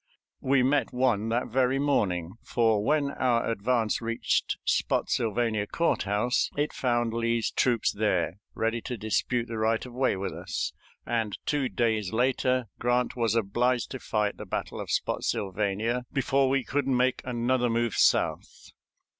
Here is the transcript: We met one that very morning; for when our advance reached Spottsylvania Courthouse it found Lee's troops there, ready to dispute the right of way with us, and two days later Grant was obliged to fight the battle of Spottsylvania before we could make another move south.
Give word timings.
We 0.39 0.63
met 0.63 0.91
one 0.91 1.29
that 1.29 1.45
very 1.49 1.77
morning; 1.77 2.33
for 2.43 2.83
when 2.83 3.11
our 3.11 3.47
advance 3.47 4.01
reached 4.01 4.57
Spottsylvania 4.65 5.67
Courthouse 5.67 6.49
it 6.57 6.73
found 6.73 7.13
Lee's 7.13 7.51
troops 7.51 7.91
there, 7.91 8.39
ready 8.55 8.81
to 8.81 8.97
dispute 8.97 9.47
the 9.47 9.59
right 9.59 9.85
of 9.85 9.93
way 9.93 10.15
with 10.15 10.31
us, 10.31 10.73
and 11.05 11.37
two 11.45 11.69
days 11.69 12.11
later 12.11 12.65
Grant 12.79 13.15
was 13.15 13.35
obliged 13.35 13.91
to 13.91 13.99
fight 13.99 14.37
the 14.37 14.45
battle 14.47 14.81
of 14.81 14.89
Spottsylvania 14.89 16.07
before 16.11 16.49
we 16.49 16.63
could 16.63 16.87
make 16.87 17.21
another 17.23 17.69
move 17.69 17.93
south. 17.93 18.71